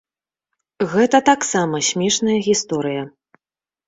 Гэта 0.93 1.17
таксама 1.27 1.81
смешная 1.89 2.37
гісторыя. 2.47 3.03